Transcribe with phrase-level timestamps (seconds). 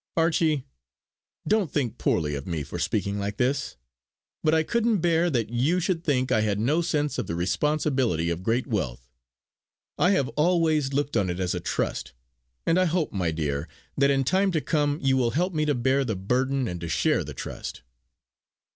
[0.17, 0.65] Archie,
[1.47, 3.77] don't think poorly of me for speaking like this;
[4.43, 8.31] but I couldn't bear that you should think I had no sense of the responsibility
[8.31, 9.07] of great wealth.
[9.99, 12.13] I have always looked on it as a trust;
[12.65, 15.75] and I hope, my dear, that in time to come you will help me to
[15.75, 17.83] bear the burden and to share the trust!"